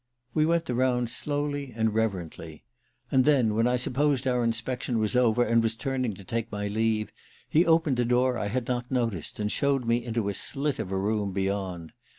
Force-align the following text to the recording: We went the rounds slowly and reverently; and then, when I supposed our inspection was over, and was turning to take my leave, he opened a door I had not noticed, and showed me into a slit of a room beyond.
We 0.33 0.47
went 0.47 0.65
the 0.65 0.73
rounds 0.73 1.15
slowly 1.15 1.73
and 1.75 1.93
reverently; 1.93 2.63
and 3.11 3.23
then, 3.23 3.53
when 3.53 3.67
I 3.67 3.75
supposed 3.75 4.25
our 4.25 4.43
inspection 4.43 4.97
was 4.97 5.15
over, 5.15 5.43
and 5.43 5.61
was 5.61 5.75
turning 5.75 6.15
to 6.15 6.23
take 6.23 6.51
my 6.51 6.67
leave, 6.67 7.11
he 7.47 7.67
opened 7.67 7.99
a 7.99 8.05
door 8.05 8.35
I 8.35 8.47
had 8.47 8.67
not 8.67 8.89
noticed, 8.89 9.39
and 9.39 9.51
showed 9.51 9.85
me 9.85 10.03
into 10.03 10.27
a 10.27 10.33
slit 10.33 10.79
of 10.79 10.91
a 10.91 10.97
room 10.97 11.33
beyond. 11.33 11.93